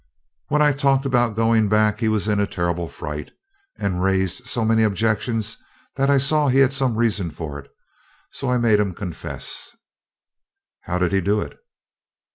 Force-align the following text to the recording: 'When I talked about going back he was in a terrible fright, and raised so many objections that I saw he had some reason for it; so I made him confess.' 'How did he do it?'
'When 0.47 0.63
I 0.63 0.71
talked 0.71 1.05
about 1.05 1.35
going 1.35 1.69
back 1.69 1.99
he 1.99 2.07
was 2.07 2.27
in 2.27 2.39
a 2.39 2.47
terrible 2.47 2.87
fright, 2.87 3.29
and 3.77 4.01
raised 4.01 4.47
so 4.47 4.65
many 4.65 4.81
objections 4.81 5.59
that 5.95 6.09
I 6.09 6.17
saw 6.17 6.47
he 6.47 6.57
had 6.57 6.73
some 6.73 6.95
reason 6.95 7.29
for 7.29 7.59
it; 7.59 7.69
so 8.31 8.49
I 8.49 8.57
made 8.57 8.79
him 8.79 8.95
confess.' 8.95 9.75
'How 10.85 10.97
did 10.97 11.11
he 11.11 11.21
do 11.21 11.39
it?' 11.39 11.55